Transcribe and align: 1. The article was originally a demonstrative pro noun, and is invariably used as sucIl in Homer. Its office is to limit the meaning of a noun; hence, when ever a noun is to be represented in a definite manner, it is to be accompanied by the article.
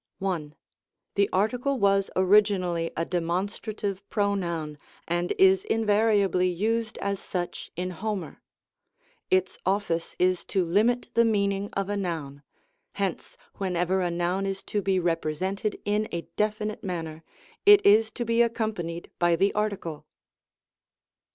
1. 0.17 0.55
The 1.13 1.29
article 1.31 1.77
was 1.77 2.09
originally 2.15 2.89
a 2.97 3.05
demonstrative 3.05 4.01
pro 4.09 4.33
noun, 4.33 4.79
and 5.07 5.31
is 5.37 5.63
invariably 5.65 6.47
used 6.49 6.97
as 6.97 7.19
sucIl 7.19 7.69
in 7.75 7.91
Homer. 7.91 8.41
Its 9.29 9.59
office 9.63 10.15
is 10.17 10.43
to 10.45 10.65
limit 10.65 11.09
the 11.13 11.23
meaning 11.23 11.69
of 11.73 11.87
a 11.87 11.97
noun; 11.97 12.41
hence, 12.93 13.37
when 13.57 13.75
ever 13.75 14.01
a 14.01 14.09
noun 14.09 14.47
is 14.47 14.63
to 14.63 14.81
be 14.81 14.97
represented 14.99 15.79
in 15.85 16.07
a 16.11 16.21
definite 16.35 16.83
manner, 16.83 17.23
it 17.67 17.85
is 17.85 18.09
to 18.09 18.25
be 18.25 18.41
accompanied 18.41 19.11
by 19.19 19.35
the 19.35 19.53
article. 19.53 20.07